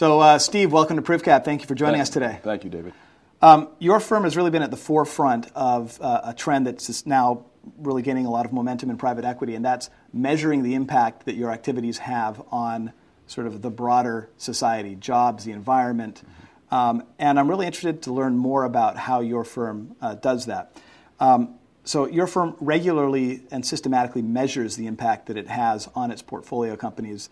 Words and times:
So, 0.00 0.18
uh, 0.18 0.38
Steve, 0.38 0.72
welcome 0.72 0.96
to 0.96 1.02
PrivCap. 1.02 1.44
Thank 1.44 1.60
you 1.60 1.66
for 1.66 1.74
joining 1.74 1.96
Thank- 1.96 2.02
us 2.04 2.08
today. 2.08 2.40
Thank 2.42 2.64
you, 2.64 2.70
David. 2.70 2.94
Um, 3.42 3.68
your 3.78 4.00
firm 4.00 4.24
has 4.24 4.34
really 4.34 4.50
been 4.50 4.62
at 4.62 4.70
the 4.70 4.78
forefront 4.78 5.48
of 5.54 6.00
uh, 6.00 6.22
a 6.24 6.32
trend 6.32 6.66
that's 6.66 6.86
just 6.86 7.06
now 7.06 7.44
really 7.76 8.00
gaining 8.00 8.24
a 8.24 8.30
lot 8.30 8.46
of 8.46 8.52
momentum 8.54 8.88
in 8.88 8.96
private 8.96 9.26
equity, 9.26 9.54
and 9.54 9.62
that's 9.62 9.90
measuring 10.10 10.62
the 10.62 10.72
impact 10.72 11.26
that 11.26 11.34
your 11.34 11.52
activities 11.52 11.98
have 11.98 12.40
on 12.50 12.94
sort 13.26 13.46
of 13.46 13.60
the 13.60 13.68
broader 13.68 14.30
society, 14.38 14.94
jobs, 14.94 15.44
the 15.44 15.52
environment. 15.52 16.22
Um, 16.70 17.02
and 17.18 17.38
I'm 17.38 17.50
really 17.50 17.66
interested 17.66 18.00
to 18.04 18.12
learn 18.14 18.38
more 18.38 18.64
about 18.64 18.96
how 18.96 19.20
your 19.20 19.44
firm 19.44 19.96
uh, 20.00 20.14
does 20.14 20.46
that. 20.46 20.74
Um, 21.20 21.56
so, 21.84 22.06
your 22.06 22.26
firm 22.26 22.56
regularly 22.58 23.42
and 23.50 23.66
systematically 23.66 24.22
measures 24.22 24.76
the 24.76 24.86
impact 24.86 25.26
that 25.26 25.36
it 25.36 25.48
has 25.48 25.90
on 25.94 26.10
its 26.10 26.22
portfolio 26.22 26.74
companies 26.74 27.28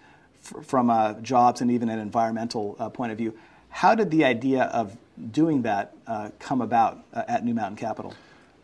from 0.64 1.22
jobs 1.22 1.60
and 1.60 1.70
even 1.70 1.88
an 1.88 1.98
environmental 1.98 2.76
uh, 2.78 2.88
point 2.88 3.12
of 3.12 3.18
view. 3.18 3.34
How 3.70 3.94
did 3.94 4.10
the 4.10 4.24
idea 4.24 4.64
of 4.64 4.96
doing 5.30 5.62
that 5.62 5.94
uh, 6.06 6.30
come 6.38 6.60
about 6.60 7.04
uh, 7.12 7.22
at 7.28 7.44
New 7.44 7.54
Mountain 7.54 7.76
Capital? 7.76 8.14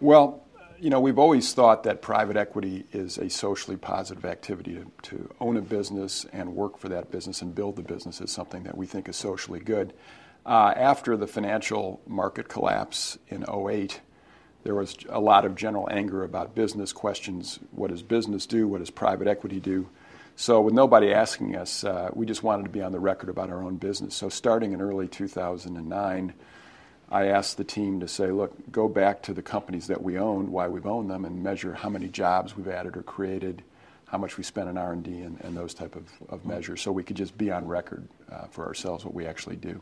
Well, 0.01 0.43
you 0.79 0.91
know, 0.91 1.01
we've 1.01 1.19
always 1.19 1.53
thought 1.55 1.85
that 1.85 2.03
private 2.03 2.37
equity 2.37 2.85
is 2.93 3.19
a 3.19 3.31
socially 3.31 3.77
positive 3.77 4.25
activity. 4.25 4.75
To, 4.75 4.91
to 5.11 5.31
own 5.41 5.57
a 5.57 5.63
business 5.63 6.27
and 6.33 6.55
work 6.55 6.79
for 6.79 6.89
that 6.89 7.11
business 7.11 7.43
and 7.43 7.55
build 7.55 7.77
the 7.77 7.83
business 7.83 8.21
is 8.21 8.31
something 8.31 8.65
that 8.65 8.77
we 8.77 8.87
think 8.87 9.09
is 9.09 9.17
socially 9.17 9.61
good. 9.61 9.93
Uh, 10.45 10.75
after 10.77 11.17
the 11.17 11.27
financial 11.27 12.01
market 12.07 12.49
collapse 12.49 13.19
in 13.29 13.45
08, 13.49 14.01
there 14.63 14.75
was 14.75 14.97
a 15.09 15.21
lot 15.21 15.45
of 15.45 15.55
general 15.55 15.89
anger 15.91 16.25
about 16.25 16.55
business 16.55 16.93
questions. 16.93 17.61
What 17.71 17.91
does 17.91 18.03
business 18.03 18.45
do? 18.45 18.67
What 18.69 18.81
does 18.81 18.91
private 18.91 19.29
equity 19.29 19.61
do? 19.61 19.89
So, 20.37 20.61
with 20.61 20.75
nobody 20.75 21.13
asking 21.13 21.55
us, 21.55 21.85
uh, 21.85 22.11
we 22.13 22.27
just 22.27 22.43
wanted 22.43 22.65
to 22.65 22.69
be 22.69 22.83
on 22.83 22.91
the 22.91 22.99
record 22.99 23.29
about 23.29 23.51
our 23.51 23.63
own 23.63 23.77
business. 23.77 24.17
So, 24.17 24.29
starting 24.29 24.73
in 24.73 24.81
early 24.81 25.07
2009, 25.07 26.35
I 27.11 27.27
asked 27.27 27.57
the 27.57 27.65
team 27.65 28.01
to 28.01 28.09
say, 28.09 28.33
look, 28.33 28.53
go 28.73 28.89
back 28.89 29.23
to 29.23 29.35
the 29.35 29.43
companies 29.43 29.87
that 29.87 30.03
we 30.03 30.19
own, 30.19 30.51
why 30.51 30.67
we've 30.67 30.87
owned 30.87 31.09
them, 31.09 31.25
and 31.25 31.43
measure 31.43 31.75
how 31.75 31.89
many 31.89 32.09
jobs 32.09 32.57
we've 32.57 32.67
added 32.67 32.97
or 32.97 33.03
created, 33.05 33.63
how 34.07 34.19
much 34.19 34.37
we 34.37 34.43
spent 34.43 34.69
on 34.69 34.77
R&D, 34.77 35.21
and, 35.21 35.41
and 35.43 35.57
those 35.57 35.73
type 35.73 35.95
of, 35.95 36.09
of 36.29 36.45
measures, 36.45 36.83
so 36.83 36.91
we 36.91 37.05
could 37.05 37.17
just 37.17 37.39
be 37.39 37.53
on 37.53 37.69
record 37.69 38.09
uh, 38.33 38.47
for 38.51 38.67
ourselves 38.67 39.05
what 39.05 39.15
we 39.15 39.27
actually 39.27 39.57
do. 39.57 39.81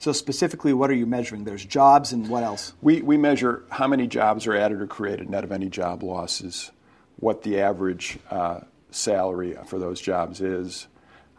So, 0.00 0.12
specifically, 0.12 0.74
what 0.74 0.90
are 0.90 0.94
you 0.94 1.06
measuring? 1.06 1.44
There's 1.44 1.64
jobs 1.64 2.12
and 2.12 2.28
what 2.28 2.42
else? 2.42 2.74
We, 2.82 3.00
we 3.00 3.16
measure 3.16 3.64
how 3.70 3.88
many 3.88 4.06
jobs 4.06 4.46
are 4.46 4.54
added 4.54 4.82
or 4.82 4.86
created, 4.86 5.30
net 5.30 5.44
of 5.44 5.52
any 5.52 5.70
job 5.70 6.02
losses, 6.02 6.70
what 7.16 7.42
the 7.42 7.60
average 7.60 8.18
uh, 8.30 8.60
salary 8.94 9.56
for 9.66 9.78
those 9.78 10.00
jobs 10.00 10.40
is, 10.40 10.88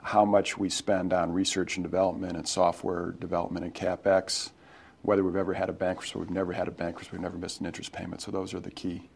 how 0.01 0.25
much 0.25 0.57
we 0.57 0.69
spend 0.69 1.13
on 1.13 1.31
research 1.31 1.77
and 1.77 1.83
development 1.83 2.35
and 2.35 2.45
software 2.45 3.11
development 3.11 3.65
and 3.65 3.73
capex, 3.73 4.51
whether 5.01 5.23
we've 5.23 5.37
ever 5.37 5.53
had 5.53 5.69
a 5.69 5.73
bankruptcy, 5.73 6.19
we've 6.19 6.29
never 6.29 6.51
had 6.51 6.67
a 6.67 6.71
bankruptcy, 6.71 7.09
we've 7.13 7.21
never 7.21 7.37
missed 7.37 7.61
an 7.61 7.65
interest 7.65 7.93
payment. 7.93 8.21
So 8.21 8.29
those 8.29 8.53
are 8.53 8.59
the 8.59 8.71
key, 8.71 9.09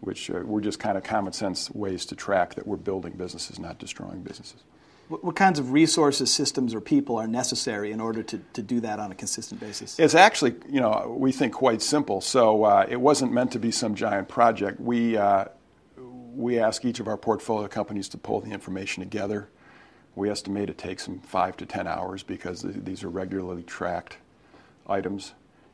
which 0.00 0.30
uh, 0.30 0.34
were 0.34 0.60
just 0.60 0.78
kind 0.78 0.96
of 0.96 1.02
common 1.02 1.32
sense 1.32 1.68
ways 1.70 2.06
to 2.06 2.14
track 2.14 2.54
that 2.54 2.64
we're 2.64 2.76
building 2.76 3.14
businesses, 3.14 3.58
not 3.58 3.78
destroying 3.78 4.22
businesses. 4.22 4.62
What, 5.08 5.24
what 5.24 5.34
kinds 5.34 5.58
of 5.58 5.72
resources, 5.72 6.32
systems, 6.32 6.74
or 6.74 6.80
people 6.80 7.16
are 7.16 7.26
necessary 7.26 7.90
in 7.90 8.00
order 8.00 8.22
to, 8.22 8.40
to 8.52 8.62
do 8.62 8.80
that 8.80 9.00
on 9.00 9.10
a 9.10 9.16
consistent 9.16 9.60
basis? 9.60 9.98
It's 9.98 10.14
actually, 10.14 10.54
you 10.68 10.80
know, 10.80 11.14
we 11.18 11.32
think 11.32 11.54
quite 11.54 11.82
simple. 11.82 12.20
So 12.20 12.62
uh, 12.62 12.86
it 12.88 13.00
wasn't 13.00 13.32
meant 13.32 13.50
to 13.52 13.58
be 13.58 13.72
some 13.72 13.96
giant 13.96 14.28
project. 14.28 14.78
We 14.80 15.16
uh, 15.16 15.46
we 16.36 16.58
ask 16.58 16.84
each 16.84 17.00
of 17.00 17.08
our 17.08 17.16
portfolio 17.16 17.68
companies 17.68 18.08
to 18.10 18.18
pull 18.18 18.40
the 18.40 18.50
information 18.50 19.02
together. 19.02 19.48
We 20.14 20.30
estimate 20.30 20.70
it 20.70 20.78
takes 20.78 21.06
them 21.06 21.20
five 21.20 21.56
to 21.58 21.66
ten 21.66 21.86
hours 21.86 22.22
because 22.22 22.62
these 22.62 23.02
are 23.02 23.08
regularly 23.08 23.62
tracked 23.62 24.18
items, 24.86 25.32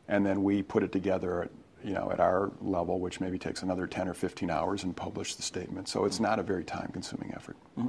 and 0.09 0.25
then 0.25 0.43
we 0.43 0.63
put 0.63 0.83
it 0.83 0.93
together, 0.93 1.43
at, 1.43 1.51
you 1.85 1.93
know, 1.93 2.11
at 2.11 2.21
our 2.21 2.51
level, 2.61 2.99
which 3.01 3.21
maybe 3.21 3.39
takes 3.39 3.63
another 3.63 3.87
ten 3.87 4.09
or 4.09 4.15
fifteen 4.15 4.51
hours, 4.51 4.83
and 4.83 4.97
publish 4.97 5.35
the 5.35 5.43
statement. 5.43 5.89
So 5.89 6.05
it's 6.05 6.21
not 6.21 6.39
a 6.39 6.43
very 6.43 6.65
time-consuming 6.65 7.33
effort. 7.35 7.57
Mm-hmm. 7.79 7.89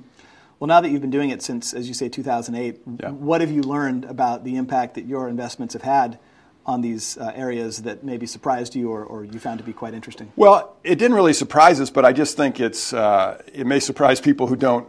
Well, 0.60 0.68
now 0.68 0.82
that 0.82 0.90
you've 0.92 1.02
been 1.02 1.10
doing 1.10 1.32
it 1.32 1.42
since, 1.42 1.74
as 1.74 1.88
you 1.88 1.96
say, 1.96 2.08
2008, 2.08 2.82
Yeah. 3.00 3.10
what 3.10 3.42
have 3.42 3.50
you 3.50 3.64
learned 3.64 4.06
about 4.06 4.44
the 4.44 4.58
impact 4.58 4.94
that 4.94 5.06
your 5.06 5.28
investments 5.28 5.74
have 5.74 5.82
had 5.82 6.20
on 6.66 6.82
these 6.82 7.18
uh, 7.18 7.32
areas 7.36 7.82
that 7.84 8.04
maybe 8.04 8.26
surprised 8.26 8.76
you 8.76 8.92
or, 8.92 9.04
or 9.04 9.24
you 9.24 9.40
found 9.40 9.58
to 9.58 9.64
be 9.64 9.74
quite 9.74 9.94
interesting? 9.94 10.32
Well, 10.36 10.76
it 10.84 10.96
didn't 10.96 11.16
really 11.16 11.34
surprise 11.34 11.80
us, 11.80 11.90
but 11.90 12.06
I 12.06 12.14
just 12.14 12.38
think 12.38 12.60
it's 12.60 12.94
uh, 12.94 13.42
it 13.54 13.66
may 13.66 13.80
surprise 13.80 14.22
people 14.22 14.48
who 14.48 14.56
don't 14.56 14.88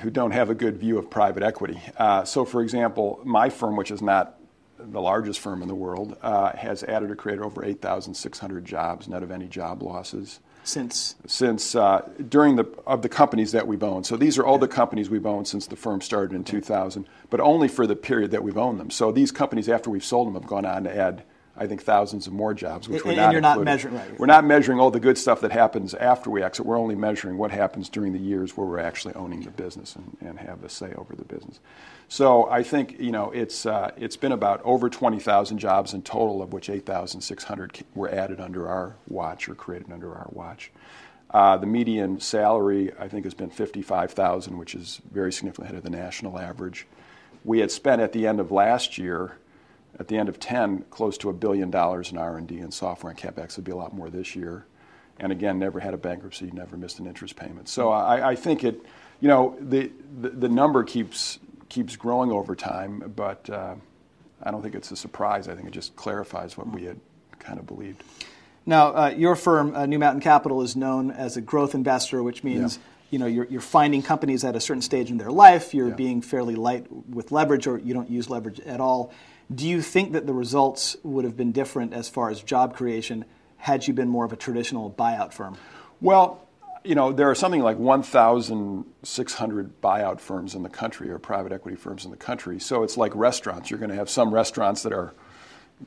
who 0.00 0.10
don't 0.10 0.30
have 0.30 0.50
a 0.50 0.54
good 0.54 0.76
view 0.76 0.98
of 0.98 1.10
private 1.10 1.42
equity. 1.42 1.80
Uh, 1.96 2.24
so, 2.24 2.44
for 2.44 2.62
example, 2.62 3.20
my 3.24 3.50
firm, 3.50 3.76
which 3.76 3.90
is 3.90 4.00
not 4.00 4.38
the 4.78 5.00
largest 5.00 5.40
firm 5.40 5.62
in 5.62 5.68
the 5.68 5.74
world, 5.74 6.16
uh, 6.22 6.56
has 6.56 6.82
added 6.84 7.10
or 7.10 7.16
created 7.16 7.44
over 7.44 7.64
8,600 7.64 8.64
jobs, 8.64 9.08
net 9.08 9.22
of 9.22 9.30
any 9.30 9.46
job 9.46 9.82
losses 9.82 10.40
Since 10.70 11.16
since 11.26 11.74
uh, 11.74 12.08
during 12.28 12.54
the 12.54 12.64
of 12.86 13.02
the 13.02 13.08
companies 13.08 13.50
that 13.50 13.66
we've 13.66 13.82
owned. 13.82 14.06
So 14.06 14.16
these 14.16 14.38
are 14.38 14.46
all 14.46 14.56
the 14.56 14.68
companies 14.68 15.10
we've 15.10 15.26
owned 15.26 15.48
since 15.48 15.66
the 15.66 15.74
firm 15.74 16.00
started 16.00 16.32
in 16.32 16.44
2000, 16.44 17.08
but 17.28 17.40
only 17.40 17.66
for 17.66 17.88
the 17.88 17.96
period 17.96 18.30
that 18.30 18.44
we've 18.44 18.56
owned 18.56 18.78
them. 18.78 18.88
So 18.88 19.10
these 19.10 19.32
companies, 19.32 19.68
after 19.68 19.90
we've 19.90 20.04
sold 20.04 20.28
them, 20.28 20.34
have 20.34 20.46
gone 20.46 20.64
on 20.64 20.84
to 20.84 20.96
add, 20.96 21.24
I 21.60 21.66
think, 21.66 21.82
thousands 21.82 22.26
of 22.26 22.32
more 22.32 22.54
jobs, 22.54 22.88
which 22.88 23.02
And- 23.02 23.10
we're 23.10 23.16
not 23.22 23.32
you're 23.32 23.40
not 23.42 23.62
measuring- 23.62 23.94
right. 23.94 24.18
We're 24.18 24.24
not 24.24 24.46
measuring 24.46 24.80
all 24.80 24.90
the 24.90 24.98
good 24.98 25.18
stuff 25.18 25.42
that 25.42 25.52
happens 25.52 25.92
after 25.92 26.30
we 26.30 26.42
exit. 26.42 26.64
We're 26.64 26.78
only 26.78 26.94
measuring 26.94 27.36
what 27.36 27.50
happens 27.50 27.90
during 27.90 28.14
the 28.14 28.18
years 28.18 28.56
where 28.56 28.66
we're 28.66 28.78
actually 28.80 29.12
owning 29.14 29.42
the 29.42 29.50
business 29.50 29.94
and, 29.94 30.16
and 30.22 30.38
have 30.40 30.64
a 30.64 30.70
say 30.70 30.94
over 30.96 31.14
the 31.14 31.24
business. 31.24 31.60
So 32.08 32.48
I 32.50 32.62
think 32.62 32.98
you 32.98 33.12
know 33.12 33.30
it's 33.30 33.66
uh, 33.66 33.90
it's 33.98 34.16
been 34.16 34.32
about 34.32 34.62
over 34.64 34.88
20,000 34.88 35.58
jobs 35.58 35.92
in 35.92 36.00
total, 36.02 36.42
of 36.42 36.52
which 36.54 36.70
8,600 36.70 37.80
were 37.94 38.08
added 38.08 38.40
under 38.40 38.66
our 38.66 38.96
watch 39.06 39.46
or 39.48 39.54
created 39.54 39.92
under 39.92 40.14
our 40.14 40.28
watch. 40.32 40.72
Uh, 41.32 41.58
the 41.58 41.66
median 41.66 42.18
salary, 42.18 42.90
I 42.98 43.06
think, 43.06 43.24
has 43.24 43.34
been 43.34 43.50
55,000, 43.50 44.56
which 44.58 44.74
is 44.74 45.00
very 45.12 45.32
significantly 45.32 45.66
ahead 45.66 45.76
of 45.76 45.84
the 45.84 45.96
national 45.96 46.38
average. 46.38 46.86
We 47.44 47.60
had 47.60 47.70
spent 47.70 48.02
at 48.02 48.12
the 48.12 48.26
end 48.26 48.40
of 48.40 48.50
last 48.50 48.98
year, 48.98 49.36
at 49.98 50.08
the 50.08 50.16
end 50.16 50.28
of 50.28 50.38
10, 50.38 50.84
close 50.90 51.18
to 51.18 51.28
a 51.28 51.32
billion 51.32 51.70
dollars 51.70 52.10
in 52.10 52.18
R&D 52.18 52.58
and 52.58 52.72
software 52.72 53.10
and 53.10 53.18
capex. 53.18 53.52
It'll 53.52 53.62
be 53.62 53.72
a 53.72 53.76
lot 53.76 53.94
more 53.94 54.08
this 54.10 54.34
year. 54.34 54.66
And 55.18 55.32
again, 55.32 55.58
never 55.58 55.80
had 55.80 55.92
a 55.92 55.98
bankruptcy, 55.98 56.50
never 56.50 56.76
missed 56.76 56.98
an 56.98 57.06
interest 57.06 57.36
payment. 57.36 57.68
So 57.68 57.90
I, 57.90 58.30
I 58.30 58.36
think 58.36 58.64
it, 58.64 58.80
you 59.20 59.28
know, 59.28 59.56
the, 59.60 59.92
the, 60.20 60.30
the 60.30 60.48
number 60.48 60.82
keeps 60.82 61.38
keeps 61.68 61.94
growing 61.94 62.32
over 62.32 62.56
time, 62.56 63.12
but 63.14 63.48
uh, 63.48 63.76
I 64.42 64.50
don't 64.50 64.60
think 64.60 64.74
it's 64.74 64.90
a 64.90 64.96
surprise. 64.96 65.46
I 65.46 65.54
think 65.54 65.68
it 65.68 65.70
just 65.70 65.94
clarifies 65.94 66.56
what 66.56 66.66
we 66.68 66.82
had 66.84 66.98
kind 67.38 67.60
of 67.60 67.66
believed. 67.66 68.02
Now, 68.66 68.88
uh, 68.88 69.14
your 69.16 69.36
firm, 69.36 69.76
uh, 69.76 69.86
New 69.86 69.98
Mountain 70.00 70.20
Capital, 70.20 70.62
is 70.62 70.74
known 70.74 71.12
as 71.12 71.36
a 71.36 71.40
growth 71.40 71.74
investor, 71.74 72.22
which 72.22 72.42
means. 72.42 72.78
You 73.10 73.18
know 73.18 73.26
you're, 73.26 73.46
you're 73.46 73.60
finding 73.60 74.02
companies 74.02 74.44
at 74.44 74.56
a 74.56 74.60
certain 74.60 74.82
stage 74.82 75.10
in 75.10 75.18
their 75.18 75.30
life. 75.30 75.74
You're 75.74 75.88
Yeah. 75.88 75.94
being 75.94 76.22
fairly 76.22 76.54
light 76.54 76.86
with 77.08 77.32
leverage, 77.32 77.66
or 77.66 77.78
you 77.78 77.92
don't 77.92 78.10
use 78.10 78.30
leverage 78.30 78.60
at 78.60 78.80
all. 78.80 79.12
Do 79.52 79.66
you 79.66 79.82
think 79.82 80.12
that 80.12 80.26
the 80.26 80.32
results 80.32 80.96
would 81.02 81.24
have 81.24 81.36
been 81.36 81.52
different 81.52 81.92
as 81.92 82.08
far 82.08 82.30
as 82.30 82.42
job 82.42 82.76
creation 82.76 83.24
had 83.56 83.86
you 83.86 83.92
been 83.92 84.08
more 84.08 84.24
of 84.24 84.32
a 84.32 84.36
traditional 84.36 84.90
buyout 84.90 85.32
firm? 85.32 85.56
Well, 86.00 86.40
you 86.84 86.94
know, 86.94 87.12
there 87.12 87.28
are 87.28 87.34
something 87.34 87.60
like 87.60 87.78
1,600 87.78 89.80
buyout 89.82 90.20
firms 90.20 90.54
in 90.54 90.62
the 90.62 90.68
country 90.68 91.10
or 91.10 91.18
private 91.18 91.52
equity 91.52 91.76
firms 91.76 92.04
in 92.04 92.10
the 92.10 92.16
country. 92.16 92.58
So 92.58 92.82
it's 92.82 92.96
like 92.96 93.14
restaurants. 93.14 93.70
You're 93.70 93.78
going 93.78 93.90
to 93.90 93.96
have 93.96 94.08
some 94.08 94.32
restaurants 94.32 94.82
that 94.84 94.92
are 94.92 95.12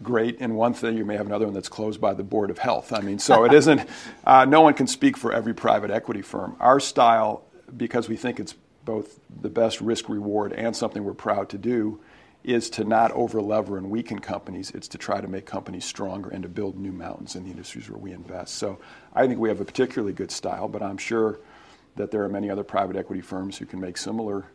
great 0.01 0.37
in 0.37 0.55
one 0.55 0.73
thing, 0.73 0.97
you 0.97 1.05
may 1.05 1.15
have 1.15 1.25
another 1.25 1.45
one 1.45 1.53
that's 1.53 1.69
closed 1.69 2.01
by 2.01 2.13
the 2.13 2.23
Board 2.23 2.49
of 2.49 2.57
Health. 2.57 2.91
I 2.91 3.01
mean, 3.01 3.19
so 3.19 3.43
it 3.43 3.53
isn't, 3.53 3.87
uh, 4.25 4.45
no 4.45 4.61
one 4.61 4.73
can 4.73 4.87
speak 4.87 5.17
for 5.17 5.33
every 5.33 5.53
private 5.53 5.91
equity 5.91 6.21
firm. 6.21 6.55
Our 6.59 6.79
style, 6.79 7.43
because 7.75 8.09
we 8.09 8.15
think 8.15 8.39
it's 8.39 8.55
both 8.85 9.19
the 9.41 9.49
best 9.49 9.81
risk 9.81 10.09
reward 10.09 10.53
and 10.53 10.75
something 10.75 11.03
we're 11.03 11.13
proud 11.13 11.49
to 11.49 11.57
do, 11.57 11.99
is 12.43 12.69
to 12.69 12.83
not 12.83 13.11
over 13.11 13.41
lever 13.41 13.77
and 13.77 13.89
weaken 13.89 14.19
companies. 14.19 14.71
It's 14.71 14.87
to 14.89 14.97
try 14.97 15.21
to 15.21 15.27
make 15.27 15.45
companies 15.45 15.85
stronger 15.85 16.29
and 16.29 16.43
to 16.43 16.49
build 16.49 16.77
new 16.77 16.91
mountains 16.91 17.35
in 17.35 17.45
the 17.45 17.51
industries 17.51 17.89
where 17.89 17.97
we 17.97 18.11
invest. 18.11 18.55
So 18.55 18.79
I 19.13 19.27
think 19.27 19.39
we 19.39 19.49
have 19.49 19.61
a 19.61 19.65
particularly 19.65 20.13
good 20.13 20.31
style, 20.31 20.67
but 20.67 20.81
I'm 20.81 20.97
sure 20.97 21.39
that 21.95 22.11
there 22.11 22.23
are 22.23 22.29
many 22.29 22.49
other 22.49 22.63
private 22.63 22.95
equity 22.95 23.21
firms 23.21 23.57
who 23.57 23.65
can 23.65 23.79
make 23.79 23.97
similar 23.97 24.45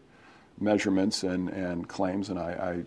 measurements 0.60 1.22
and, 1.22 1.48
and 1.48 1.88
claims, 1.88 2.28
and 2.28 2.38
I, 2.38 2.82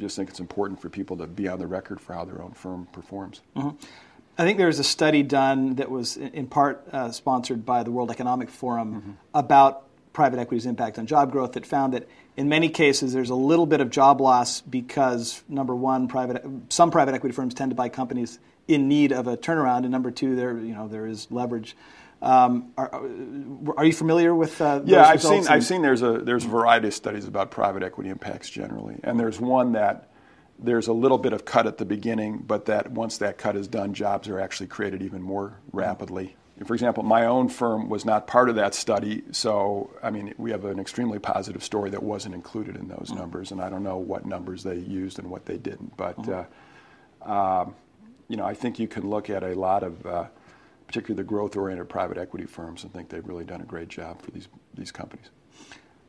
just 0.00 0.16
think 0.16 0.28
it's 0.28 0.40
important 0.40 0.80
for 0.80 0.88
people 0.88 1.16
to 1.18 1.26
be 1.26 1.48
on 1.48 1.58
the 1.58 1.66
record 1.66 2.00
for 2.00 2.14
how 2.14 2.24
their 2.24 2.42
own 2.42 2.52
firm 2.52 2.86
performs. 2.92 3.42
I 3.56 4.44
think 4.44 4.58
there 4.58 4.68
was 4.68 4.78
a 4.78 4.84
study 4.84 5.22
done 5.22 5.76
that 5.76 5.90
was 5.90 6.16
in 6.16 6.46
part 6.46 6.86
uh, 6.92 7.12
sponsored 7.12 7.66
by 7.66 7.82
the 7.82 7.90
World 7.90 8.10
Economic 8.10 8.48
Forum 8.48 9.18
about 9.34 9.86
private 10.12 10.38
equity's 10.38 10.66
impact 10.66 10.98
on 10.98 11.06
job 11.06 11.30
growth 11.32 11.52
that 11.52 11.64
found 11.64 11.94
that 11.94 12.08
in 12.36 12.48
many 12.48 12.68
cases 12.68 13.12
there's 13.12 13.30
a 13.30 13.34
little 13.34 13.66
bit 13.66 13.80
of 13.80 13.90
job 13.90 14.20
loss 14.20 14.60
because 14.60 15.42
number 15.48 15.74
one, 15.74 16.08
private 16.08 16.44
some 16.68 16.90
private 16.90 17.14
equity 17.14 17.34
firms 17.34 17.54
tend 17.54 17.70
to 17.70 17.74
buy 17.74 17.88
companies 17.88 18.38
in 18.68 18.88
need 18.88 19.12
of 19.12 19.26
a 19.26 19.36
turnaround, 19.36 19.78
and 19.78 19.90
number 19.90 20.10
two, 20.10 20.36
there 20.36 20.56
you 20.58 20.74
know 20.74 20.88
there 20.88 21.06
is 21.06 21.30
leverage 21.30 21.76
Um, 22.22 22.72
are, 22.76 23.02
are, 23.78 23.84
you 23.84 23.92
familiar 23.92 24.34
with? 24.34 24.60
Uh, 24.60 24.82
yeah, 24.84 25.04
I've 25.06 25.22
seen. 25.22 25.46
I've 25.48 25.64
seen. 25.64 25.82
There's 25.82 26.02
a 26.02 26.18
there's 26.18 26.44
a 26.44 26.48
variety 26.48 26.88
of 26.88 26.94
studies 26.94 27.26
about 27.26 27.50
private 27.50 27.82
equity 27.82 28.10
impacts 28.10 28.50
generally, 28.50 29.00
and 29.02 29.18
there's 29.18 29.40
one 29.40 29.72
that 29.72 30.10
there's 30.58 30.88
a 30.88 30.92
little 30.92 31.16
bit 31.18 31.32
of 31.32 31.44
cut 31.44 31.66
at 31.66 31.78
the 31.78 31.86
beginning, 31.86 32.44
but 32.46 32.66
that 32.66 32.90
once 32.90 33.18
that 33.18 33.38
cut 33.38 33.56
is 33.56 33.68
done, 33.68 33.94
jobs 33.94 34.28
are 34.28 34.38
actually 34.38 34.66
created 34.66 35.02
even 35.02 35.22
more 35.22 35.58
rapidly. 35.72 36.36
For 36.64 36.74
example, 36.74 37.02
my 37.02 37.24
own 37.24 37.48
firm 37.48 37.88
was 37.88 38.04
not 38.04 38.26
part 38.26 38.50
of 38.50 38.56
that 38.56 38.74
study, 38.74 39.22
so 39.32 39.90
I 40.02 40.10
mean, 40.10 40.34
we 40.36 40.50
have 40.50 40.64
an 40.66 40.78
extremely 40.78 41.18
positive 41.18 41.64
story 41.64 41.90
that 41.90 42.02
wasn't 42.02 42.34
included 42.34 42.76
in 42.76 42.88
those 42.88 43.12
numbers, 43.12 43.50
and 43.50 43.62
I 43.62 43.70
don't 43.70 43.82
know 43.82 43.96
what 43.96 44.26
numbers 44.26 44.62
they 44.62 44.76
used 44.76 45.18
and 45.18 45.30
what 45.30 45.46
they 45.46 45.56
didn't, 45.56 45.96
but 45.96 46.18
uh, 46.28 46.44
um, 47.22 47.74
you 48.28 48.36
know, 48.36 48.44
I 48.44 48.54
think 48.54 48.78
you 48.78 48.88
can 48.88 49.08
look 49.08 49.30
at 49.30 49.42
a 49.42 49.54
lot 49.54 49.82
of, 49.82 50.04
uh, 50.04 50.26
particularly 50.86 51.16
the 51.16 51.26
growth-oriented 51.26 51.88
private 51.88 52.18
equity 52.18 52.46
firms, 52.46 52.82
and 52.82 52.92
think 52.92 53.08
they've 53.08 53.26
really 53.26 53.44
done 53.44 53.62
a 53.62 53.66
great 53.66 53.88
job 53.88 54.20
for 54.20 54.30
these 54.30 54.48
these 54.74 54.92
companies. 54.92 55.30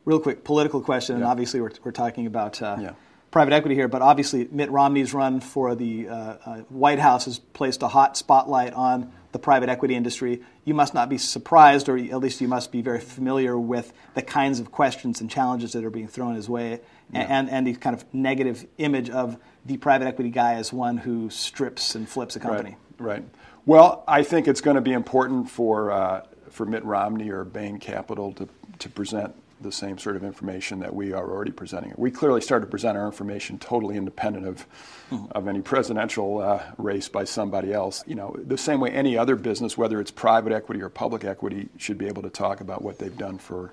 Real 0.04 0.20
quick, 0.20 0.44
political 0.44 0.82
question, 0.82 1.16
yeah. 1.16 1.22
and 1.22 1.30
obviously 1.30 1.60
we're, 1.60 1.72
we're 1.82 1.92
talking 1.92 2.26
about. 2.26 2.60
Uh, 2.60 2.76
yeah 2.80 2.92
private 3.32 3.54
equity 3.54 3.74
here, 3.74 3.88
but 3.88 4.02
obviously 4.02 4.46
Mitt 4.52 4.70
Romney's 4.70 5.12
run 5.14 5.40
for 5.40 5.74
the 5.74 6.06
uh, 6.06 6.14
uh, 6.44 6.56
White 6.68 6.98
House 6.98 7.24
has 7.24 7.38
placed 7.38 7.82
a 7.82 7.88
hot 7.88 8.16
spotlight 8.16 8.74
on 8.74 9.10
the 9.32 9.38
private 9.38 9.68
equity 9.68 9.94
industry. 9.94 10.42
You 10.64 10.74
must 10.74 10.94
not 10.94 11.08
be 11.08 11.18
surprised, 11.18 11.88
or 11.88 11.96
at 11.96 12.18
least 12.18 12.40
you 12.40 12.48
must 12.48 12.70
be 12.70 12.82
very 12.82 13.00
familiar 13.00 13.58
with 13.58 13.92
the 14.14 14.22
kinds 14.22 14.60
of 14.60 14.70
questions 14.70 15.20
and 15.20 15.30
challenges 15.30 15.72
that 15.72 15.84
are 15.84 15.90
being 15.90 16.08
thrown 16.08 16.34
his 16.34 16.48
way, 16.48 16.80
yeah. 17.12 17.20
and, 17.22 17.50
and 17.50 17.66
the 17.66 17.74
kind 17.74 17.96
of 17.96 18.04
negative 18.14 18.66
image 18.78 19.10
of 19.10 19.36
the 19.64 19.76
private 19.76 20.06
equity 20.06 20.30
guy 20.30 20.54
as 20.54 20.72
one 20.72 20.98
who 20.98 21.30
strips 21.30 21.94
and 21.94 22.08
flips 22.08 22.36
a 22.36 22.40
company. 22.40 22.76
Right. 22.98 23.14
right. 23.14 23.24
Well, 23.64 24.04
I 24.06 24.22
think 24.22 24.48
it's 24.48 24.60
going 24.60 24.74
to 24.76 24.80
be 24.80 24.92
important 24.92 25.48
for 25.48 25.90
uh, 25.90 26.26
for 26.50 26.66
Mitt 26.66 26.84
Romney 26.84 27.30
or 27.30 27.44
Bain 27.44 27.78
Capital 27.78 28.32
to 28.34 28.48
to 28.80 28.88
present 28.88 29.34
the 29.62 29.72
same 29.72 29.98
sort 29.98 30.16
of 30.16 30.24
information 30.24 30.80
that 30.80 30.94
we 30.94 31.12
are 31.12 31.30
already 31.30 31.52
presenting. 31.52 31.92
We 31.96 32.10
clearly 32.10 32.40
started 32.40 32.66
to 32.66 32.70
present 32.70 32.96
our 32.96 33.06
information 33.06 33.58
totally 33.58 33.96
independent 33.96 34.46
of, 34.46 34.66
mm-hmm. 35.10 35.32
of 35.32 35.48
any 35.48 35.60
presidential 35.60 36.40
uh, 36.40 36.62
race 36.78 37.08
by 37.08 37.24
somebody 37.24 37.72
else. 37.72 38.04
You 38.06 38.14
know, 38.14 38.36
the 38.38 38.58
same 38.58 38.80
way 38.80 38.90
any 38.90 39.16
other 39.16 39.36
business, 39.36 39.76
whether 39.76 40.00
it's 40.00 40.10
private 40.10 40.52
equity 40.52 40.82
or 40.82 40.88
public 40.88 41.24
equity, 41.24 41.68
should 41.78 41.98
be 41.98 42.06
able 42.06 42.22
to 42.22 42.30
talk 42.30 42.60
about 42.60 42.82
what 42.82 42.98
they've 42.98 43.16
done 43.16 43.38
for 43.38 43.72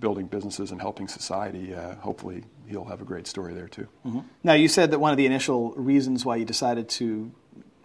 building 0.00 0.26
businesses 0.26 0.70
and 0.70 0.80
helping 0.80 1.08
society. 1.08 1.74
Uh, 1.74 1.94
hopefully, 1.96 2.44
he'll 2.66 2.84
have 2.84 3.00
a 3.00 3.04
great 3.04 3.26
story 3.26 3.54
there 3.54 3.68
too. 3.68 3.86
Mm-hmm. 4.04 4.20
Now, 4.42 4.54
you 4.54 4.68
said 4.68 4.90
that 4.90 4.98
one 4.98 5.12
of 5.12 5.16
the 5.16 5.26
initial 5.26 5.72
reasons 5.72 6.24
why 6.24 6.36
you 6.36 6.44
decided 6.44 6.88
to 6.90 7.32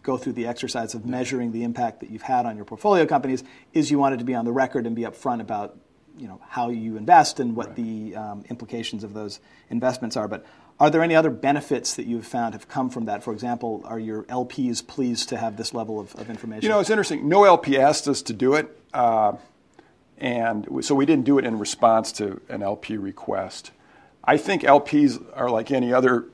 go 0.07 0.17
through 0.17 0.33
the 0.33 0.47
exercise 0.47 0.95
of 0.95 1.05
measuring 1.05 1.51
the 1.51 1.63
impact 1.63 1.99
that 1.99 2.09
you've 2.09 2.21
had 2.21 2.45
on 2.45 2.55
your 2.55 2.63
portfolio 2.63 3.05
companies 3.05 3.43
is 3.73 3.91
you 3.91 3.99
wanted 3.99 4.19
to 4.19 4.25
be 4.25 4.33
on 4.33 4.45
the 4.45 4.51
record 4.53 4.87
and 4.87 4.95
be 4.95 5.01
upfront 5.01 5.41
about 5.41 5.77
you 6.17 6.27
know 6.27 6.41
how 6.47 6.69
you 6.69 6.97
invest 6.97 7.39
and 7.39 7.55
what 7.55 7.67
right. 7.67 7.75
the 7.75 8.15
um, 8.15 8.43
implications 8.49 9.03
of 9.03 9.13
those 9.13 9.39
investments 9.69 10.17
are. 10.17 10.27
But 10.27 10.45
are 10.79 10.89
there 10.89 11.01
any 11.01 11.15
other 11.15 11.29
benefits 11.29 11.95
that 11.95 12.05
you've 12.05 12.25
found 12.25 12.53
have 12.53 12.67
come 12.67 12.89
from 12.89 13.05
that? 13.05 13.23
For 13.23 13.33
example, 13.33 13.81
are 13.85 13.99
your 13.99 14.23
LPs 14.23 14.85
pleased 14.85 15.29
to 15.29 15.37
have 15.37 15.57
this 15.57 15.73
level 15.73 15.99
of, 15.99 16.13
of 16.15 16.29
information? 16.29 16.63
You 16.63 16.69
know, 16.69 16.79
it's 16.79 16.89
interesting. 16.89 17.27
No 17.27 17.45
LP 17.45 17.77
asked 17.77 18.07
us 18.07 18.21
to 18.23 18.33
do 18.33 18.53
it, 18.53 18.77
uh, 18.93 19.33
and 20.17 20.67
so 20.81 20.93
we 20.95 21.05
didn't 21.05 21.25
do 21.25 21.39
it 21.39 21.45
in 21.45 21.57
response 21.57 22.11
to 22.13 22.41
an 22.49 22.61
LP 22.61 22.97
request. 22.97 23.71
I 24.23 24.37
think 24.37 24.63
LPs 24.63 25.23
are 25.35 25.49
like 25.49 25.71
any 25.71 25.93
other 25.93 26.25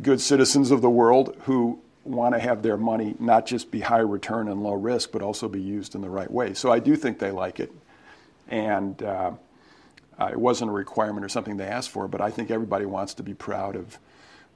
good 0.00 0.20
citizens 0.20 0.70
of 0.70 0.80
the 0.80 0.90
world 0.90 1.36
who 1.42 1.80
want 2.04 2.34
to 2.34 2.40
have 2.40 2.62
their 2.62 2.76
money 2.76 3.14
not 3.18 3.46
just 3.46 3.70
be 3.70 3.80
high 3.80 3.98
return 3.98 4.48
and 4.48 4.62
low 4.62 4.72
risk, 4.72 5.12
but 5.12 5.22
also 5.22 5.48
be 5.48 5.60
used 5.60 5.94
in 5.94 6.00
the 6.00 6.10
right 6.10 6.30
way. 6.30 6.54
So 6.54 6.72
I 6.72 6.78
do 6.78 6.96
think 6.96 7.18
they 7.18 7.30
like 7.30 7.60
it 7.60 7.72
and 8.52 9.02
uh, 9.02 9.32
uh, 10.20 10.26
it 10.30 10.38
wasn't 10.38 10.70
a 10.70 10.72
requirement 10.72 11.24
or 11.24 11.28
something 11.28 11.56
they 11.56 11.66
asked 11.66 11.90
for, 11.90 12.06
but 12.06 12.20
I 12.20 12.30
think 12.30 12.50
everybody 12.50 12.84
wants 12.84 13.14
to 13.14 13.22
be 13.22 13.34
proud 13.34 13.74
of 13.74 13.98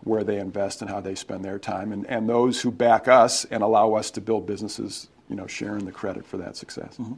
where 0.00 0.22
they 0.22 0.38
invest 0.38 0.82
and 0.82 0.90
how 0.90 1.00
they 1.00 1.14
spend 1.14 1.44
their 1.44 1.58
time, 1.58 1.90
and, 1.90 2.06
and 2.06 2.28
those 2.28 2.60
who 2.60 2.70
back 2.70 3.08
us 3.08 3.46
and 3.46 3.62
allow 3.62 3.94
us 3.94 4.10
to 4.12 4.20
build 4.20 4.46
businesses, 4.46 5.08
you 5.30 5.34
know, 5.34 5.46
sharing 5.46 5.86
the 5.86 5.90
credit 5.90 6.26
for 6.26 6.36
that 6.36 6.56
success. 6.56 6.98
Mm-hmm. 6.98 7.14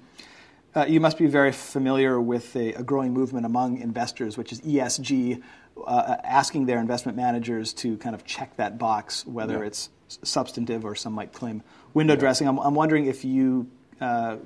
Uh, 0.74 0.84
you 0.86 1.00
must 1.00 1.18
be 1.18 1.26
very 1.26 1.50
familiar 1.50 2.20
with 2.20 2.54
a, 2.54 2.74
a, 2.74 2.82
growing 2.84 3.12
movement 3.12 3.44
among 3.44 3.78
investors, 3.78 4.38
which 4.38 4.52
is 4.52 4.60
ESG, 4.60 5.42
uh, 5.84 6.16
asking 6.22 6.66
their 6.66 6.78
investment 6.78 7.16
managers 7.16 7.72
to 7.72 7.96
kind 7.96 8.14
of 8.14 8.24
check 8.24 8.56
that 8.56 8.78
box, 8.78 9.26
whether 9.26 9.58
yeah. 9.58 9.66
it's 9.66 9.90
substantive 10.22 10.84
or 10.84 10.94
some 10.94 11.14
might 11.14 11.32
claim 11.32 11.62
window 11.94 12.14
yeah. 12.14 12.20
dressing. 12.20 12.46
I'm, 12.46 12.58
I'm, 12.58 12.74
wondering 12.74 13.06
if 13.06 13.24
you 13.24 13.68
uh, 14.00 14.36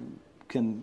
can 0.48 0.82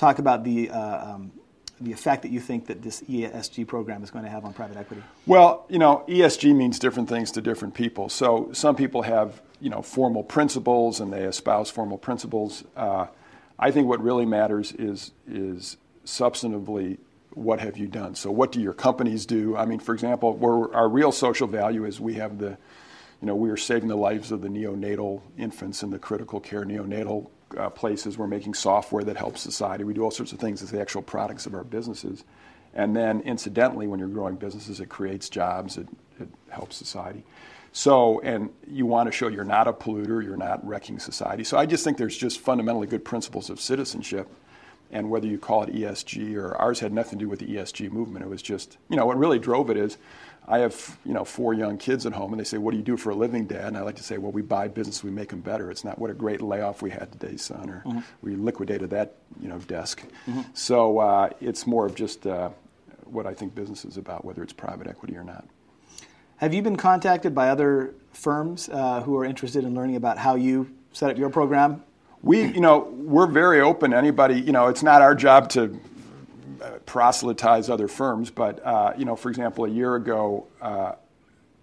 talk 0.00 0.18
about 0.18 0.42
the 0.42 0.70
uh, 0.70 1.14
um, 1.14 1.32
the 1.80 1.92
effect 1.92 2.22
that 2.22 2.30
you 2.30 2.40
think 2.40 2.66
that 2.66 2.82
this 2.82 3.00
ESG 3.02 3.66
program 3.66 4.02
is 4.02 4.10
going 4.10 4.24
to 4.24 4.30
have 4.30 4.44
on 4.44 4.52
private 4.52 4.76
equity? 4.76 5.02
Well, 5.26 5.64
you 5.68 5.78
know, 5.78 6.04
ESG 6.08 6.54
means 6.54 6.78
different 6.78 7.08
things 7.08 7.30
to 7.32 7.40
different 7.40 7.74
people. 7.74 8.08
So 8.10 8.50
some 8.52 8.76
people 8.76 9.02
have, 9.02 9.40
you 9.60 9.70
know, 9.70 9.80
formal 9.80 10.22
principles 10.22 11.00
and 11.00 11.12
they 11.12 11.22
espouse 11.22 11.70
formal 11.70 11.96
principles. 11.96 12.64
Uh, 12.76 13.06
I 13.58 13.70
think 13.70 13.86
what 13.88 14.02
really 14.02 14.26
matters 14.26 14.72
is 14.72 15.12
is 15.26 15.76
substantively 16.04 16.98
what 17.32 17.60
have 17.60 17.78
you 17.78 17.86
done. 17.86 18.14
So 18.14 18.30
what 18.30 18.52
do 18.52 18.60
your 18.60 18.72
companies 18.72 19.24
do? 19.24 19.56
I 19.56 19.64
mean, 19.64 19.78
for 19.78 19.94
example, 19.94 20.34
where 20.34 20.74
our 20.74 20.88
real 20.88 21.12
social 21.12 21.46
value 21.46 21.84
is 21.84 22.00
we 22.00 22.14
have 22.14 22.38
the, 22.38 22.58
you 23.20 23.26
know, 23.26 23.36
we 23.36 23.50
are 23.50 23.56
saving 23.56 23.88
the 23.88 23.96
lives 23.96 24.32
of 24.32 24.42
the 24.42 24.48
neonatal 24.48 25.22
infants 25.38 25.82
in 25.82 25.90
the 25.90 25.98
critical 25.98 26.40
care 26.40 26.64
neonatal 26.64 27.30
uh, 27.56 27.70
places. 27.70 28.18
We're 28.18 28.26
making 28.26 28.54
software 28.54 29.04
that 29.04 29.16
helps 29.16 29.40
society. 29.40 29.84
We 29.84 29.94
do 29.94 30.02
all 30.02 30.10
sorts 30.10 30.32
of 30.32 30.38
things 30.38 30.62
as 30.62 30.70
the 30.70 30.80
actual 30.80 31.02
products 31.02 31.46
of 31.46 31.54
our 31.54 31.64
businesses. 31.64 32.24
And 32.74 32.94
then, 32.94 33.20
incidentally, 33.22 33.86
when 33.86 33.98
you're 33.98 34.08
growing 34.08 34.36
businesses, 34.36 34.80
it 34.80 34.88
creates 34.88 35.28
jobs, 35.28 35.76
it, 35.76 35.88
it 36.20 36.28
helps 36.48 36.76
society. 36.76 37.24
So, 37.72 38.20
and 38.20 38.50
you 38.68 38.86
want 38.86 39.08
to 39.08 39.12
show 39.12 39.28
you're 39.28 39.44
not 39.44 39.68
a 39.68 39.72
polluter, 39.72 40.22
you're 40.22 40.36
not 40.36 40.66
wrecking 40.66 40.98
society. 40.98 41.44
So, 41.44 41.56
I 41.56 41.66
just 41.66 41.82
think 41.82 41.98
there's 41.98 42.16
just 42.16 42.40
fundamentally 42.40 42.86
good 42.86 43.04
principles 43.04 43.50
of 43.50 43.60
citizenship. 43.60 44.28
And 44.92 45.08
whether 45.08 45.28
you 45.28 45.38
call 45.38 45.62
it 45.62 45.72
ESG 45.72 46.34
or 46.34 46.56
ours 46.56 46.80
had 46.80 46.92
nothing 46.92 47.20
to 47.20 47.24
do 47.24 47.28
with 47.28 47.38
the 47.38 47.46
ESG 47.46 47.92
movement. 47.92 48.24
It 48.24 48.28
was 48.28 48.42
just, 48.42 48.76
you 48.88 48.96
know, 48.96 49.06
what 49.06 49.16
really 49.16 49.38
drove 49.38 49.70
it 49.70 49.76
is 49.76 49.96
I 50.48 50.58
have 50.58 50.98
you 51.04 51.12
know 51.12 51.24
four 51.24 51.54
young 51.54 51.78
kids 51.78 52.06
at 52.06 52.12
home, 52.12 52.32
and 52.32 52.40
they 52.40 52.44
say, 52.44 52.58
"What 52.58 52.72
do 52.72 52.76
you 52.76 52.82
do 52.82 52.96
for 52.96 53.10
a 53.10 53.14
living, 53.14 53.46
Dad?" 53.46 53.68
And 53.68 53.76
I 53.76 53.82
like 53.82 53.96
to 53.96 54.02
say, 54.02 54.18
"Well, 54.18 54.32
we 54.32 54.42
buy 54.42 54.68
business, 54.68 55.04
we 55.04 55.10
make 55.10 55.28
them 55.28 55.40
better." 55.40 55.70
It's 55.70 55.84
not 55.84 55.98
what 55.98 56.10
a 56.10 56.14
great 56.14 56.40
layoff 56.40 56.82
we 56.82 56.90
had 56.90 57.12
today, 57.12 57.36
son, 57.36 57.70
or 57.70 57.82
mm-hmm. 57.86 58.00
we 58.22 58.34
liquidated 58.34 58.90
that 58.90 59.16
you 59.40 59.48
know 59.48 59.58
desk. 59.58 60.02
Mm-hmm. 60.26 60.42
So 60.54 60.98
uh, 60.98 61.30
it's 61.40 61.66
more 61.66 61.86
of 61.86 61.94
just 61.94 62.26
uh, 62.26 62.50
what 63.04 63.26
I 63.26 63.34
think 63.34 63.54
business 63.54 63.84
is 63.84 63.96
about, 63.96 64.24
whether 64.24 64.42
it's 64.42 64.52
private 64.52 64.86
equity 64.86 65.16
or 65.16 65.24
not. 65.24 65.46
Have 66.38 66.54
you 66.54 66.62
been 66.62 66.76
contacted 66.76 67.34
by 67.34 67.50
other 67.50 67.94
firms 68.12 68.68
uh, 68.72 69.02
who 69.02 69.16
are 69.18 69.24
interested 69.24 69.64
in 69.64 69.74
learning 69.74 69.96
about 69.96 70.18
how 70.18 70.36
you 70.36 70.70
set 70.92 71.10
up 71.10 71.18
your 71.18 71.30
program? 71.30 71.82
We, 72.22 72.44
you 72.44 72.60
know, 72.60 72.78
we're 72.92 73.26
very 73.26 73.60
open. 73.60 73.92
To 73.92 73.96
anybody, 73.96 74.40
you 74.40 74.52
know, 74.52 74.68
it's 74.68 74.82
not 74.82 75.02
our 75.02 75.14
job 75.14 75.48
to 75.50 75.78
proselytize 76.86 77.68
other 77.70 77.88
firms, 77.88 78.30
but 78.30 78.64
uh, 78.64 78.92
you 78.96 79.04
know, 79.04 79.16
for 79.16 79.30
example, 79.30 79.64
a 79.64 79.68
year 79.68 79.94
ago, 79.94 80.46
uh, 80.60 80.92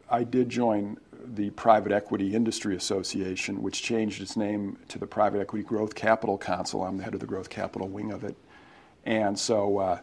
I 0.10 0.24
did 0.24 0.50
join 0.50 0.98
the 1.36 1.50
Private 1.52 1.92
Equity 1.92 2.34
Industry 2.34 2.76
Association, 2.76 3.62
which 3.62 3.82
changed 3.82 4.22
its 4.22 4.38
name 4.38 4.78
to 4.88 4.98
the 4.98 5.08
Private 5.08 5.42
Equity 5.42 5.64
Growth 5.64 5.94
Capital 5.96 6.38
Council. 6.38 6.84
I'm 6.84 6.98
the 6.98 7.04
head 7.04 7.14
of 7.14 7.20
the 7.20 7.26
growth 7.26 7.50
capital 7.50 7.88
wing 7.88 8.12
of 8.12 8.24
it, 8.24 8.36
and 9.06 9.38
so. 9.38 9.78
Uh, 9.78 10.00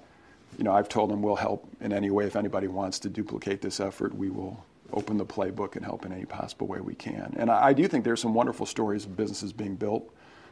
you 0.58 0.62
know, 0.62 0.72
I've 0.72 0.88
told 0.88 1.10
them 1.10 1.20
we'll 1.20 1.34
help 1.34 1.68
in 1.80 1.92
any 1.92 2.10
way. 2.10 2.26
If 2.26 2.36
anybody 2.36 2.68
wants 2.68 3.00
to 3.00 3.08
duplicate 3.08 3.60
this 3.60 3.80
effort, 3.80 4.14
we 4.14 4.30
will 4.30 4.64
open 4.92 5.16
the 5.16 5.26
playbook 5.26 5.76
and 5.76 5.84
help 5.84 6.06
in 6.06 6.12
any 6.12 6.24
possible 6.24 6.66
way 6.66 6.80
we 6.80 6.94
can. 6.94 7.34
And 7.36 7.50
I, 7.50 7.66
I 7.66 7.72
do 7.72 7.88
think 7.88 8.04
there's 8.04 8.20
some 8.20 8.34
wonderful 8.34 8.66
stories 8.66 9.04
of 9.04 9.16
businesses 9.16 9.52
being 9.52 9.74
built 9.74 10.08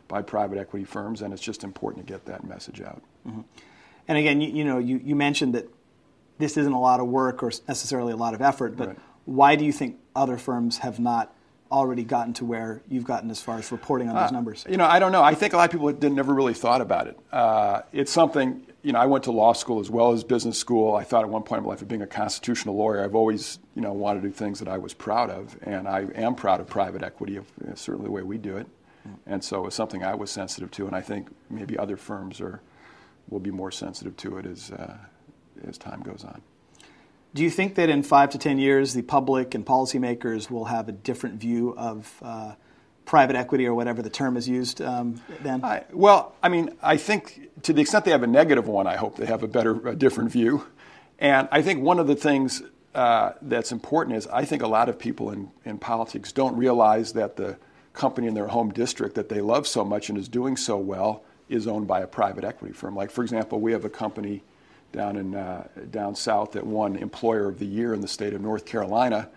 by 0.09 0.23
private 0.23 0.59
equity 0.59 0.85
firms, 0.85 1.23
and 1.23 1.33
it's 1.33 1.43
just 1.43 1.63
important 1.63 2.07
to 2.07 2.13
get 2.13 2.25
that 2.27 2.45
message 2.45 2.81
out. 2.81 3.03
Mm-hmm. 3.27 3.43
And 4.09 4.19
again, 4.19 4.41
you, 4.41 4.51
you 4.51 4.65
know, 4.65 4.79
you, 4.79 5.01
you 5.03 5.15
mentioned 5.15 5.55
that 5.55 5.69
this 6.39 6.57
isn't 6.57 6.73
a 6.73 6.81
lot 6.81 7.01
of 7.01 7.07
work 7.07 7.43
or 7.43 7.53
necessarily 7.69 8.13
a 8.13 8.17
lot 8.17 8.35
of 8.35 8.43
effort, 8.43 8.77
but 8.77 8.89
right. 8.89 8.99
why 9.25 9.57
do 9.57 9.65
you 9.65 9.73
think 9.73 9.99
other 10.15 10.37
firms 10.37 10.79
have 10.79 10.99
not 10.99 11.35
already 11.71 12.05
gotten 12.05 12.35
to 12.35 12.45
where 12.45 12.83
you've 12.89 13.05
gotten 13.05 13.31
as 13.31 13.41
far 13.41 13.59
as 13.59 13.73
reporting 13.73 14.09
on 14.09 14.15
those 14.15 14.29
uh, 14.29 14.33
numbers? 14.33 14.67
You 14.69 14.77
know, 14.77 14.85
I 14.85 14.99
don't 14.99 15.13
know. 15.13 15.23
I 15.23 15.35
think 15.35 15.55
a 15.55 15.57
lot 15.57 15.65
of 15.65 15.71
people 15.71 15.91
didn't 15.93 16.17
never 16.17 16.35
really 16.35 16.55
thought 16.55 16.81
about 16.81 17.07
it. 17.07 17.19
Uh, 17.33 17.83
it's 17.93 18.13
something. 18.13 18.67
You 18.83 18.93
know, 18.93 18.99
I 18.99 19.07
went 19.07 19.25
to 19.25 19.33
law 19.33 19.53
school 19.53 19.79
as 19.81 19.89
well 19.89 20.13
as 20.13 20.25
business 20.25 20.59
school. 20.59 20.97
I 20.97 21.05
thought 21.05 21.23
at 21.23 21.31
one 21.31 21.45
point 21.45 21.61
in 21.61 21.65
my 21.65 21.71
life 21.71 21.83
of 21.83 21.89
being 21.89 22.03
a 22.03 22.07
constitutional 22.07 22.77
lawyer, 22.77 23.05
I've 23.05 23.15
always, 23.15 23.59
you 23.75 23.81
know, 23.81 23.93
wanted 23.93 24.23
to 24.23 24.29
do 24.29 24.35
things 24.35 24.59
that 24.59 24.69
I 24.69 24.79
was 24.79 24.93
proud 24.93 25.31
of, 25.31 25.57
and 25.63 25.87
I 25.89 26.07
am 26.15 26.35
proud 26.35 26.61
of 26.61 26.67
private 26.67 27.03
equity, 27.03 27.37
of, 27.37 27.47
you 27.61 27.69
know, 27.69 27.75
certainly 27.77 28.07
the 28.07 28.13
way 28.13 28.23
we 28.23 28.39
do 28.39 28.57
it. 28.57 28.67
Mm. 29.09 29.17
And 29.27 29.45
so 29.45 29.67
it's 29.67 29.77
something 29.77 30.03
I 30.03 30.15
was 30.15 30.31
sensitive 30.31 30.71
to, 30.73 30.87
and 30.87 30.97
I 30.97 31.01
think 31.01 31.29
maybe 31.49 31.79
other 31.79 31.97
firms 31.97 32.41
are 32.41 32.61
we'll 33.29 33.41
be 33.41 33.51
more 33.51 33.71
sensitive 33.71 34.17
to 34.19 34.39
it 34.39 34.47
as, 34.47 34.71
uh, 34.71 34.97
as 35.67 35.79
time 35.79 36.01
goes 36.03 36.25
on. 36.25 36.43
Do 37.35 37.43
you 37.43 37.51
think 37.51 37.77
that 37.77 37.89
in 37.89 38.03
five 38.03 38.31
to 38.31 38.39
ten 38.39 38.59
years, 38.59 38.93
the 38.93 39.03
public 39.03 39.55
and 39.55 39.65
policymakers 39.65 40.51
will 40.51 40.67
have 40.67 40.89
a 40.89 40.93
different 40.93 41.41
view 41.41 41.75
of 41.79 42.13
uh, 42.21 42.55
private 43.07 43.37
equity 43.37 43.67
or 43.67 43.75
whatever 43.75 44.03
the 44.03 44.11
term 44.11 44.37
is 44.37 44.49
used 44.49 44.83
um, 44.83 45.21
then? 45.43 45.65
I, 45.65 45.85
well, 45.93 46.35
I 46.43 46.51
mean, 46.51 46.77
I 46.83 46.99
think 46.99 47.49
to 47.63 47.73
the 47.73 47.81
extent 47.81 48.05
they 48.05 48.11
have 48.11 48.23
a 48.23 48.27
negative 48.27 48.69
one, 48.69 48.87
I 48.87 48.97
hope 48.97 49.17
they 49.17 49.27
have 49.27 49.43
a 49.43 49.49
better, 49.49 49.89
a 49.89 49.95
different 49.95 50.31
view. 50.31 50.67
And 51.19 51.49
I 51.51 51.63
think 51.63 51.83
one 51.83 51.99
of 51.99 52.07
the 52.07 52.17
things 52.17 52.63
uh, 52.95 53.33
that's 53.41 53.73
important 53.73 54.17
is 54.17 54.27
I 54.27 54.45
think 54.45 54.63
a 54.63 54.69
lot 54.69 54.89
of 54.89 54.99
people 54.99 55.31
in, 55.31 55.51
in 55.65 55.79
politics 55.79 56.33
don't 56.33 56.57
realize 56.57 57.15
that 57.15 57.37
the 57.37 57.57
company 57.95 58.27
in 58.27 58.35
their 58.35 58.49
home 58.49 58.73
district 58.73 59.15
that 59.15 59.29
they 59.29 59.41
love 59.41 59.67
so 59.67 59.85
much 59.85 60.09
and 60.09 60.19
is 60.19 60.29
doing 60.29 60.57
so 60.57 60.77
well 60.77 61.23
is 61.53 61.67
owned 61.67 61.87
by 61.87 62.01
a 62.01 62.07
private 62.07 62.45
equity 62.45 62.73
firm. 62.73 62.97
Like, 62.97 63.11
for 63.11 63.23
example, 63.23 63.61
we 63.61 63.73
have 63.73 63.85
a 63.85 63.91
company 63.91 64.43
down 64.91 65.17
in 65.17 65.35
uh, 65.35 65.69
down 65.91 66.15
south 66.15 66.53
that 66.53 66.67
won 66.67 66.97
Employer 66.97 67.49
of 67.49 67.59
the 67.59 67.67
Year 67.67 67.95
in 67.95 68.01
the 68.01 68.09
state 68.09 68.33
of 68.33 68.41
North 68.41 68.65
Carolina. 68.65 69.29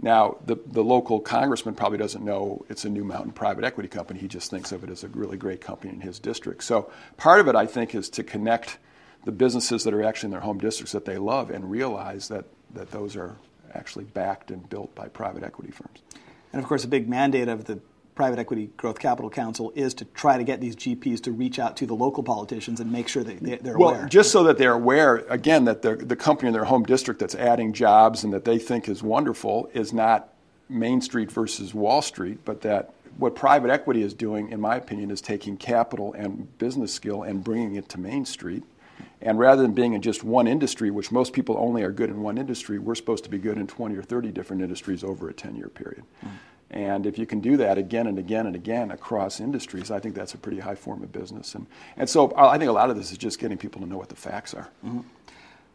Now, 0.00 0.38
the, 0.44 0.56
the 0.66 0.82
local 0.82 1.20
congressman 1.20 1.76
probably 1.76 1.98
doesn't 1.98 2.24
know 2.24 2.64
it's 2.68 2.84
a 2.84 2.88
New 2.88 3.04
Mountain 3.04 3.32
private 3.32 3.64
equity 3.64 3.88
company. 3.88 4.18
He 4.18 4.26
just 4.26 4.50
thinks 4.50 4.72
of 4.72 4.82
it 4.82 4.90
as 4.90 5.04
a 5.04 5.08
really 5.08 5.36
great 5.36 5.60
company 5.60 5.92
in 5.92 6.00
his 6.00 6.18
district. 6.18 6.64
So, 6.64 6.90
part 7.16 7.40
of 7.40 7.48
it, 7.48 7.54
I 7.54 7.66
think, 7.66 7.94
is 7.94 8.08
to 8.10 8.24
connect 8.24 8.78
the 9.24 9.32
businesses 9.32 9.84
that 9.84 9.94
are 9.94 10.02
actually 10.02 10.28
in 10.28 10.32
their 10.32 10.40
home 10.40 10.58
districts 10.58 10.92
that 10.92 11.04
they 11.04 11.16
love 11.16 11.50
and 11.50 11.70
realize 11.70 12.28
that, 12.28 12.44
that 12.74 12.90
those 12.90 13.16
are 13.16 13.36
actually 13.72 14.04
backed 14.04 14.50
and 14.50 14.68
built 14.68 14.94
by 14.94 15.08
private 15.08 15.42
equity 15.42 15.70
firms. 15.70 16.00
And 16.52 16.60
of 16.60 16.68
course, 16.68 16.84
a 16.84 16.88
big 16.88 17.08
mandate 17.08 17.48
of 17.48 17.64
the 17.64 17.80
Private 18.14 18.38
Equity 18.38 18.70
Growth 18.76 19.00
Capital 19.00 19.28
Council 19.28 19.72
is 19.74 19.92
to 19.94 20.04
try 20.04 20.38
to 20.38 20.44
get 20.44 20.60
these 20.60 20.76
GPs 20.76 21.20
to 21.24 21.32
reach 21.32 21.58
out 21.58 21.76
to 21.78 21.86
the 21.86 21.94
local 21.94 22.22
politicians 22.22 22.78
and 22.78 22.90
make 22.92 23.08
sure 23.08 23.24
that 23.24 23.40
they're 23.40 23.76
well, 23.76 23.90
aware. 23.90 24.00
Well, 24.02 24.08
just 24.08 24.30
so 24.30 24.44
that 24.44 24.56
they're 24.56 24.74
aware, 24.74 25.24
again, 25.28 25.64
that 25.64 25.82
the, 25.82 25.96
the 25.96 26.14
company 26.14 26.48
in 26.48 26.52
their 26.52 26.64
home 26.64 26.84
district 26.84 27.18
that's 27.18 27.34
adding 27.34 27.72
jobs 27.72 28.22
and 28.22 28.32
that 28.32 28.44
they 28.44 28.58
think 28.58 28.88
is 28.88 29.02
wonderful 29.02 29.68
is 29.74 29.92
not 29.92 30.32
Main 30.68 31.00
Street 31.00 31.30
versus 31.30 31.74
Wall 31.74 32.02
Street, 32.02 32.38
but 32.44 32.60
that 32.60 32.94
what 33.18 33.34
private 33.34 33.70
equity 33.70 34.02
is 34.02 34.14
doing, 34.14 34.50
in 34.50 34.60
my 34.60 34.76
opinion, 34.76 35.10
is 35.10 35.20
taking 35.20 35.56
capital 35.56 36.12
and 36.14 36.56
business 36.58 36.92
skill 36.92 37.24
and 37.24 37.42
bringing 37.42 37.74
it 37.74 37.88
to 37.90 37.98
Main 37.98 38.24
Street. 38.24 38.62
And 39.20 39.38
rather 39.38 39.62
than 39.62 39.72
being 39.72 39.94
in 39.94 40.02
just 40.02 40.22
one 40.22 40.46
industry, 40.46 40.90
which 40.90 41.10
most 41.10 41.32
people 41.32 41.56
only 41.58 41.82
are 41.82 41.90
good 41.90 42.10
in 42.10 42.22
one 42.22 42.38
industry, 42.38 42.78
we're 42.78 42.94
supposed 42.94 43.24
to 43.24 43.30
be 43.30 43.38
good 43.38 43.58
in 43.58 43.66
20 43.66 43.96
or 43.96 44.02
30 44.02 44.30
different 44.30 44.62
industries 44.62 45.02
over 45.02 45.28
a 45.28 45.32
10 45.32 45.56
year 45.56 45.68
period. 45.68 46.04
Mm-hmm. 46.18 46.36
And 46.74 47.06
if 47.06 47.18
you 47.18 47.24
can 47.24 47.38
do 47.38 47.56
that 47.58 47.78
again 47.78 48.08
and 48.08 48.18
again 48.18 48.48
and 48.48 48.56
again 48.56 48.90
across 48.90 49.38
industries, 49.38 49.92
I 49.92 50.00
think 50.00 50.16
that's 50.16 50.34
a 50.34 50.38
pretty 50.38 50.58
high 50.58 50.74
form 50.74 51.04
of 51.04 51.12
business. 51.12 51.54
And, 51.54 51.68
and 51.96 52.10
so 52.10 52.30
uh, 52.30 52.48
I 52.48 52.58
think 52.58 52.68
a 52.68 52.72
lot 52.72 52.90
of 52.90 52.96
this 52.96 53.12
is 53.12 53.16
just 53.16 53.38
getting 53.38 53.56
people 53.56 53.80
to 53.80 53.86
know 53.86 53.96
what 53.96 54.08
the 54.08 54.16
facts 54.16 54.52
are. 54.54 54.68
Mm-hmm. 54.84 55.00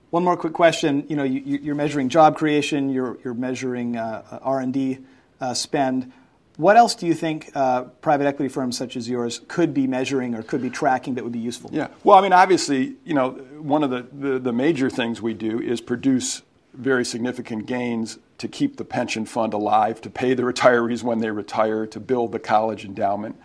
One 0.10 0.24
more 0.26 0.36
quick 0.36 0.52
question. 0.52 1.06
You 1.08 1.16
know, 1.16 1.24
you, 1.24 1.72
are 1.72 1.76
measuring 1.76 2.10
job 2.10 2.36
creation, 2.36 2.90
you're, 2.90 3.18
you're 3.24 3.34
measuring 3.34 3.96
uh, 3.96 4.40
R&D 4.42 4.98
uh, 5.40 5.54
spend. 5.54 6.12
What 6.58 6.76
else 6.76 6.96
do 6.96 7.08
you 7.08 7.14
think 7.14 7.50
uh, 7.56 7.84
private 7.84 8.28
equity 8.28 8.50
firms 8.50 8.78
such 8.78 8.98
as 8.98 9.08
yours 9.08 9.40
could 9.48 9.74
be 9.74 9.88
measuring 9.88 10.36
or 10.36 10.44
could 10.44 10.62
be 10.62 10.70
tracking 10.70 11.16
that 11.16 11.24
would 11.24 11.32
be 11.32 11.40
useful? 11.40 11.70
Yeah. 11.72 11.88
Well, 12.04 12.18
I 12.18 12.22
mean, 12.22 12.34
obviously, 12.34 12.98
you 13.06 13.14
know, 13.14 13.30
one 13.62 13.84
of 13.86 13.90
the, 13.90 14.06
the, 14.12 14.40
the 14.40 14.52
major 14.52 14.90
things 14.90 15.22
we 15.22 15.34
do 15.34 15.62
is 15.62 15.80
produce 15.80 16.42
very 16.80 17.04
significant 17.04 17.66
gains 17.66 18.18
to 18.38 18.48
keep 18.48 18.78
the 18.78 18.86
pension 18.86 19.26
fund 19.26 19.54
alive, 19.54 20.00
to 20.02 20.10
pay 20.10 20.34
the 20.34 20.44
retirees 20.44 21.04
when 21.04 21.20
they 21.20 21.30
retire, 21.30 21.86
to 21.86 22.00
build 22.00 22.32
the 22.32 22.40
college 22.40 22.86
endowment. 22.86 23.36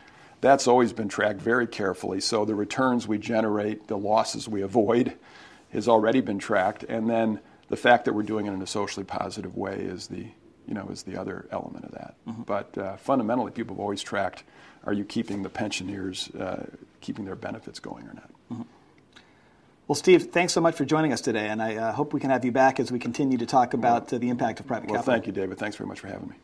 That's 0.41 0.69
always 0.69 0.93
been 0.93 1.09
tracked 1.09 1.41
very 1.41 1.67
carefully. 1.67 2.21
So 2.21 2.45
the 2.45 2.55
returns 2.55 3.09
we 3.09 3.19
generate, 3.19 3.89
the 3.89 3.99
losses 3.99 4.49
we 4.49 4.63
avoid, 4.63 5.15
has 5.73 5.89
already 5.89 6.21
been 6.21 6.39
tracked. 6.39 6.85
And 6.85 7.11
then 7.11 7.41
the 7.69 7.77
fact 7.77 8.05
that 8.05 8.13
we're 8.13 8.23
doing 8.23 8.47
it 8.47 8.53
in 8.53 8.63
a 8.63 8.67
socially 8.67 9.05
positive 9.05 9.57
way 9.57 9.75
is 9.81 10.07
the, 10.07 10.27
you 10.69 10.75
know, 10.75 10.87
is 10.89 11.03
the 11.03 11.17
other 11.21 11.49
element 11.51 11.87
of 11.87 11.93
that. 11.93 12.15
Mm-hmm. 12.29 12.43
But 12.43 12.79
uh, 12.79 12.97
fundamentally, 12.99 13.51
people 13.51 13.75
have 13.75 13.81
always 13.81 14.03
tracked: 14.03 14.45
Are 14.85 14.93
you 14.93 15.05
keeping 15.05 15.43
the 15.43 15.49
pensioners, 15.49 16.31
uh, 16.37 16.67
keeping 17.01 17.25
their 17.25 17.37
benefits 17.37 17.81
going 17.81 18.07
or 18.07 18.15
not? 18.15 18.31
Mm-hmm. 18.53 18.63
Well, 19.87 19.97
Steve, 19.97 20.31
thanks 20.33 20.55
so 20.55 20.63
much 20.63 20.77
for 20.77 20.87
joining 20.87 21.13
us 21.13 21.21
today, 21.21 21.49
and 21.49 21.63
I 21.63 21.77
uh, 21.77 21.93
hope 21.93 22.15
we 22.15 22.21
can 22.21 22.31
have 22.31 22.43
you 22.43 22.53
back 22.53 22.81
as 22.81 22.91
we 22.91 22.99
continue 22.99 23.37
to 23.37 23.45
talk 23.45 23.75
about 23.75 24.11
uh, 24.13 24.19
the 24.19 24.31
impact 24.31 24.61
of 24.61 24.67
private 24.67 24.89
well, 24.89 24.97
capital. 24.97 25.13
Well, 25.13 25.17
thank 25.17 25.27
you, 25.27 25.33
David. 25.35 25.59
Thanks 25.59 25.77
very 25.77 25.89
much 25.89 26.01
for 26.01 26.09
having 26.09 26.29
me. 26.29 26.37